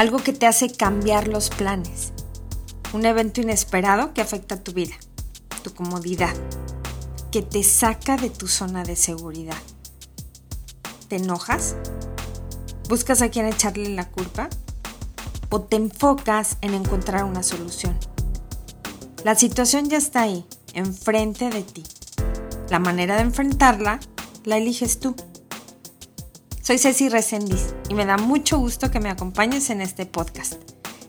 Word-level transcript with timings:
Algo 0.00 0.16
que 0.16 0.32
te 0.32 0.46
hace 0.46 0.72
cambiar 0.72 1.28
los 1.28 1.50
planes. 1.50 2.14
Un 2.94 3.04
evento 3.04 3.42
inesperado 3.42 4.14
que 4.14 4.22
afecta 4.22 4.56
tu 4.56 4.72
vida, 4.72 4.94
tu 5.62 5.74
comodidad, 5.74 6.34
que 7.30 7.42
te 7.42 7.62
saca 7.62 8.16
de 8.16 8.30
tu 8.30 8.48
zona 8.48 8.82
de 8.82 8.96
seguridad. 8.96 9.58
¿Te 11.08 11.16
enojas? 11.16 11.76
¿Buscas 12.88 13.20
a 13.20 13.28
quien 13.28 13.44
echarle 13.44 13.90
la 13.90 14.08
culpa? 14.08 14.48
¿O 15.50 15.60
te 15.60 15.76
enfocas 15.76 16.56
en 16.62 16.72
encontrar 16.72 17.24
una 17.24 17.42
solución? 17.42 17.94
La 19.22 19.34
situación 19.34 19.90
ya 19.90 19.98
está 19.98 20.22
ahí, 20.22 20.46
enfrente 20.72 21.50
de 21.50 21.62
ti. 21.62 21.84
La 22.70 22.78
manera 22.78 23.16
de 23.16 23.24
enfrentarla 23.24 24.00
la 24.44 24.56
eliges 24.56 24.98
tú. 24.98 25.14
Soy 26.70 26.78
Ceci 26.78 27.08
Resendiz 27.08 27.74
y 27.88 27.94
me 27.94 28.06
da 28.06 28.16
mucho 28.16 28.56
gusto 28.56 28.92
que 28.92 29.00
me 29.00 29.10
acompañes 29.10 29.70
en 29.70 29.80
este 29.80 30.06
podcast. 30.06 30.54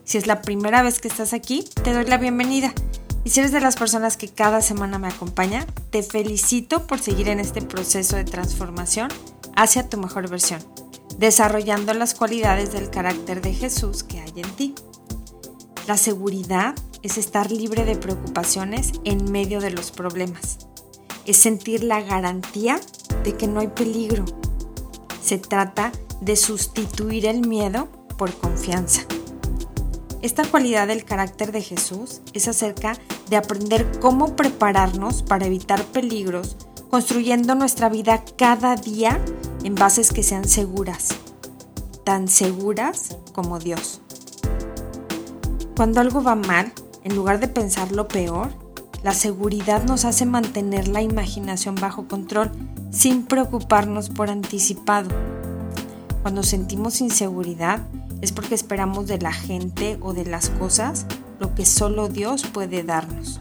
Si 0.02 0.18
es 0.18 0.26
la 0.26 0.42
primera 0.42 0.82
vez 0.82 0.98
que 0.98 1.06
estás 1.06 1.32
aquí, 1.32 1.64
te 1.84 1.92
doy 1.92 2.04
la 2.04 2.18
bienvenida. 2.18 2.74
Y 3.22 3.30
si 3.30 3.38
eres 3.38 3.52
de 3.52 3.60
las 3.60 3.76
personas 3.76 4.16
que 4.16 4.26
cada 4.26 4.60
semana 4.60 4.98
me 4.98 5.06
acompaña, 5.06 5.64
te 5.90 6.02
felicito 6.02 6.88
por 6.88 6.98
seguir 6.98 7.28
en 7.28 7.38
este 7.38 7.62
proceso 7.62 8.16
de 8.16 8.24
transformación 8.24 9.08
hacia 9.54 9.88
tu 9.88 9.98
mejor 9.98 10.28
versión, 10.28 10.58
desarrollando 11.18 11.94
las 11.94 12.16
cualidades 12.16 12.72
del 12.72 12.90
carácter 12.90 13.40
de 13.40 13.54
Jesús 13.54 14.02
que 14.02 14.18
hay 14.18 14.32
en 14.34 14.50
ti. 14.56 14.74
La 15.86 15.96
seguridad 15.96 16.74
es 17.04 17.18
estar 17.18 17.52
libre 17.52 17.84
de 17.84 17.94
preocupaciones 17.94 18.94
en 19.04 19.30
medio 19.30 19.60
de 19.60 19.70
los 19.70 19.92
problemas. 19.92 20.58
Es 21.24 21.36
sentir 21.36 21.84
la 21.84 22.00
garantía 22.00 22.80
de 23.22 23.36
que 23.36 23.46
no 23.46 23.60
hay 23.60 23.68
peligro, 23.68 24.24
se 25.22 25.38
trata 25.38 25.92
de 26.20 26.36
sustituir 26.36 27.26
el 27.26 27.46
miedo 27.46 27.88
por 28.18 28.32
confianza. 28.34 29.02
Esta 30.20 30.44
cualidad 30.44 30.86
del 30.86 31.04
carácter 31.04 31.50
de 31.50 31.62
Jesús 31.62 32.20
es 32.32 32.46
acerca 32.46 32.96
de 33.28 33.36
aprender 33.36 33.98
cómo 34.00 34.36
prepararnos 34.36 35.22
para 35.22 35.46
evitar 35.46 35.84
peligros, 35.86 36.56
construyendo 36.90 37.54
nuestra 37.54 37.88
vida 37.88 38.22
cada 38.36 38.76
día 38.76 39.20
en 39.64 39.74
bases 39.74 40.12
que 40.12 40.22
sean 40.22 40.46
seguras, 40.46 41.08
tan 42.04 42.28
seguras 42.28 43.16
como 43.32 43.58
Dios. 43.58 44.00
Cuando 45.74 46.00
algo 46.00 46.22
va 46.22 46.36
mal, 46.36 46.72
en 47.02 47.16
lugar 47.16 47.40
de 47.40 47.48
pensar 47.48 47.90
lo 47.90 48.06
peor, 48.06 48.50
la 49.02 49.14
seguridad 49.14 49.84
nos 49.84 50.04
hace 50.04 50.26
mantener 50.26 50.88
la 50.88 51.02
imaginación 51.02 51.74
bajo 51.74 52.06
control 52.06 52.52
sin 52.90 53.24
preocuparnos 53.24 54.10
por 54.10 54.30
anticipado. 54.30 55.10
Cuando 56.22 56.42
sentimos 56.44 57.00
inseguridad 57.00 57.80
es 58.20 58.30
porque 58.30 58.54
esperamos 58.54 59.08
de 59.08 59.18
la 59.18 59.32
gente 59.32 59.98
o 60.00 60.12
de 60.12 60.24
las 60.24 60.50
cosas 60.50 61.06
lo 61.40 61.54
que 61.54 61.66
solo 61.66 62.08
Dios 62.08 62.44
puede 62.44 62.84
darnos. 62.84 63.40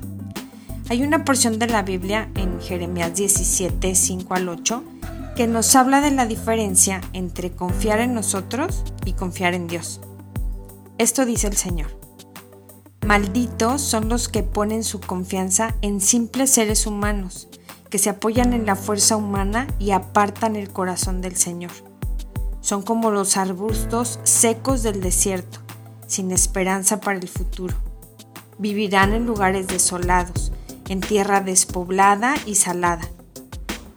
Hay 0.89 1.03
una 1.03 1.23
porción 1.23 1.59
de 1.59 1.67
la 1.67 1.83
Biblia 1.83 2.29
en 2.35 2.59
Jeremías 2.59 3.15
17, 3.15 3.93
5 3.93 4.33
al 4.33 4.49
8, 4.49 4.83
que 5.35 5.47
nos 5.47 5.75
habla 5.75 6.01
de 6.01 6.11
la 6.11 6.25
diferencia 6.25 7.01
entre 7.13 7.51
confiar 7.51 7.99
en 7.99 8.15
nosotros 8.15 8.83
y 9.05 9.13
confiar 9.13 9.53
en 9.53 9.67
Dios. 9.67 10.01
Esto 10.97 11.25
dice 11.25 11.47
el 11.47 11.55
Señor. 11.55 12.00
Malditos 13.05 13.81
son 13.81 14.09
los 14.09 14.29
que 14.29 14.43
ponen 14.43 14.83
su 14.83 14.99
confianza 14.99 15.75
en 15.81 16.01
simples 16.01 16.51
seres 16.51 16.85
humanos 16.85 17.47
que 17.91 17.97
se 17.97 18.09
apoyan 18.09 18.53
en 18.53 18.65
la 18.65 18.75
fuerza 18.75 19.17
humana 19.17 19.67
y 19.77 19.91
apartan 19.91 20.55
el 20.55 20.69
corazón 20.69 21.21
del 21.21 21.35
Señor. 21.35 21.71
Son 22.61 22.83
como 22.83 23.11
los 23.11 23.37
arbustos 23.37 24.19
secos 24.23 24.81
del 24.81 25.01
desierto, 25.01 25.59
sin 26.07 26.31
esperanza 26.31 27.01
para 27.01 27.19
el 27.19 27.27
futuro. 27.27 27.75
Vivirán 28.57 29.13
en 29.13 29.25
lugares 29.25 29.67
desolados, 29.67 30.53
en 30.87 31.01
tierra 31.01 31.41
despoblada 31.41 32.35
y 32.45 32.55
salada. 32.55 33.09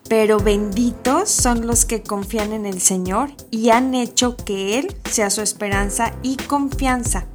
Pero 0.08 0.38
benditos 0.38 1.30
son 1.30 1.66
los 1.66 1.84
que 1.84 2.02
confían 2.02 2.52
en 2.52 2.66
el 2.66 2.80
Señor 2.80 3.30
y 3.50 3.70
han 3.70 3.94
hecho 3.94 4.36
que 4.36 4.78
Él 4.78 4.96
sea 5.08 5.30
su 5.30 5.40
esperanza 5.40 6.14
y 6.22 6.36
confianza. 6.36 7.26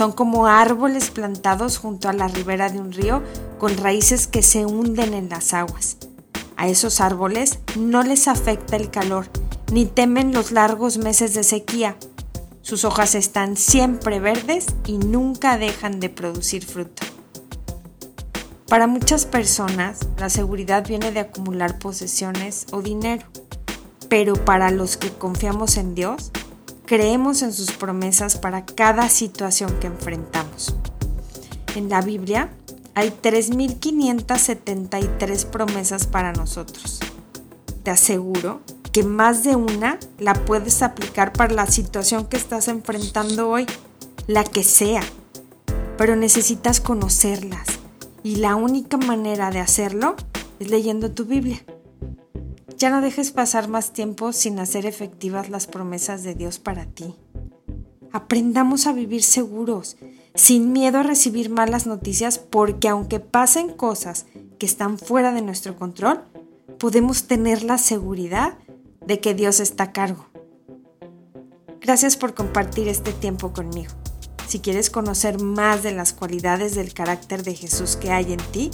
Son 0.00 0.12
como 0.12 0.46
árboles 0.46 1.10
plantados 1.10 1.76
junto 1.76 2.08
a 2.08 2.14
la 2.14 2.26
ribera 2.26 2.70
de 2.70 2.80
un 2.80 2.90
río 2.90 3.22
con 3.58 3.76
raíces 3.76 4.26
que 4.26 4.42
se 4.42 4.64
hunden 4.64 5.12
en 5.12 5.28
las 5.28 5.52
aguas. 5.52 5.98
A 6.56 6.68
esos 6.68 7.02
árboles 7.02 7.58
no 7.78 8.02
les 8.02 8.26
afecta 8.26 8.76
el 8.76 8.90
calor, 8.90 9.26
ni 9.70 9.84
temen 9.84 10.32
los 10.32 10.52
largos 10.52 10.96
meses 10.96 11.34
de 11.34 11.44
sequía. 11.44 11.98
Sus 12.62 12.86
hojas 12.86 13.14
están 13.14 13.58
siempre 13.58 14.20
verdes 14.20 14.68
y 14.86 14.96
nunca 14.96 15.58
dejan 15.58 16.00
de 16.00 16.08
producir 16.08 16.64
fruto. 16.64 17.02
Para 18.68 18.86
muchas 18.86 19.26
personas, 19.26 19.98
la 20.16 20.30
seguridad 20.30 20.88
viene 20.88 21.12
de 21.12 21.20
acumular 21.20 21.78
posesiones 21.78 22.68
o 22.70 22.80
dinero, 22.80 23.26
pero 24.08 24.32
para 24.46 24.70
los 24.70 24.96
que 24.96 25.10
confiamos 25.10 25.76
en 25.76 25.94
Dios, 25.94 26.32
creemos 26.90 27.40
en 27.42 27.52
sus 27.52 27.70
promesas 27.70 28.36
para 28.36 28.66
cada 28.66 29.08
situación 29.08 29.78
que 29.78 29.86
enfrentamos. 29.86 30.74
En 31.76 31.88
la 31.88 32.02
Biblia, 32.02 32.50
hay 32.96 33.10
3.573 33.10 35.44
promesas 35.44 36.08
para 36.08 36.32
nosotros. 36.32 36.98
Te 37.84 37.92
aseguro 37.92 38.60
que 38.90 39.04
más 39.04 39.44
de 39.44 39.54
una 39.54 40.00
la 40.18 40.34
puedes 40.34 40.82
aplicar 40.82 41.32
para 41.32 41.54
la 41.54 41.68
situación 41.68 42.26
que 42.26 42.36
estás 42.36 42.66
enfrentando 42.66 43.48
hoy, 43.48 43.66
la 44.26 44.42
que 44.42 44.64
sea, 44.64 45.04
pero 45.96 46.16
necesitas 46.16 46.80
conocerlas 46.80 47.68
y 48.24 48.38
la 48.38 48.56
única 48.56 48.96
manera 48.96 49.52
de 49.52 49.60
hacerlo 49.60 50.16
es 50.58 50.68
leyendo 50.68 51.12
tu 51.12 51.24
Biblia. 51.24 51.62
Ya 52.80 52.88
no 52.88 53.02
dejes 53.02 53.30
pasar 53.30 53.68
más 53.68 53.92
tiempo 53.92 54.32
sin 54.32 54.58
hacer 54.58 54.86
efectivas 54.86 55.50
las 55.50 55.66
promesas 55.66 56.22
de 56.22 56.34
Dios 56.34 56.58
para 56.58 56.86
ti. 56.86 57.14
Aprendamos 58.10 58.86
a 58.86 58.94
vivir 58.94 59.22
seguros 59.22 59.98
sin 60.34 60.72
miedo 60.72 61.00
a 61.00 61.02
recibir 61.02 61.50
malas 61.50 61.86
noticias 61.86 62.38
porque 62.38 62.88
aunque 62.88 63.20
pasen 63.20 63.68
cosas 63.68 64.24
que 64.58 64.64
están 64.64 64.98
fuera 64.98 65.30
de 65.34 65.42
nuestro 65.42 65.76
control, 65.76 66.24
podemos 66.78 67.24
tener 67.24 67.62
la 67.64 67.76
seguridad 67.76 68.56
de 69.06 69.20
que 69.20 69.34
Dios 69.34 69.60
está 69.60 69.84
a 69.84 69.92
cargo. 69.92 70.24
Gracias 71.82 72.16
por 72.16 72.32
compartir 72.32 72.88
este 72.88 73.12
tiempo 73.12 73.52
conmigo. 73.52 73.92
Si 74.48 74.60
quieres 74.60 74.88
conocer 74.88 75.38
más 75.38 75.82
de 75.82 75.92
las 75.92 76.14
cualidades 76.14 76.74
del 76.74 76.94
carácter 76.94 77.42
de 77.42 77.54
Jesús 77.54 77.96
que 77.96 78.10
hay 78.10 78.32
en 78.32 78.40
ti, 78.52 78.70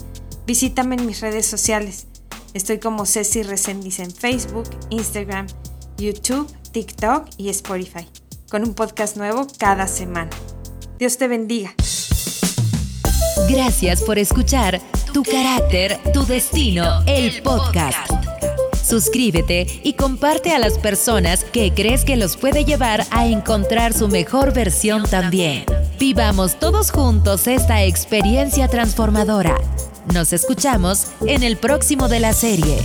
visítame 0.47 0.95
en 0.95 1.07
mis 1.07 1.21
redes 1.21 1.47
sociales. 1.47 2.07
Estoy 2.57 2.79
como 2.79 3.05
Ceci 3.05 3.43
Resendiz 3.43 3.99
en 3.99 4.11
Facebook, 4.11 4.65
Instagram, 4.89 5.47
YouTube, 5.99 6.51
TikTok 6.73 7.29
y 7.37 7.51
Spotify, 7.51 8.09
con 8.51 8.63
un 8.63 8.73
podcast 8.73 9.19
nuevo 9.19 9.47
cada 9.59 9.87
semana. 9.87 10.31
Dios 10.99 11.19
te 11.19 11.29
bendiga. 11.29 11.75
Gracias 13.51 14.03
por 14.03 14.19
escuchar 14.19 14.81
Tu 15.13 15.23
carácter, 15.23 15.99
tu 16.15 16.25
destino, 16.25 17.03
el 17.07 17.43
podcast. 17.43 18.11
Suscríbete 18.83 19.67
y 19.83 19.93
comparte 19.93 20.55
a 20.55 20.59
las 20.59 20.79
personas 20.79 21.45
que 21.45 21.75
crees 21.75 22.07
que 22.07 22.17
los 22.17 22.39
puede 22.39 22.65
llevar 22.65 23.05
a 23.11 23.27
encontrar 23.27 23.93
su 23.93 24.09
mejor 24.09 24.55
versión 24.55 25.03
también. 25.03 25.67
Vivamos 26.01 26.59
todos 26.59 26.91
juntos 26.91 27.49
esta 27.49 27.85
experiencia 27.85 28.67
transformadora. 28.69 29.59
Nos 30.13 30.33
escuchamos 30.33 31.09
en 31.27 31.43
el 31.43 31.57
próximo 31.57 32.09
de 32.09 32.21
la 32.21 32.33
serie. 32.33 32.79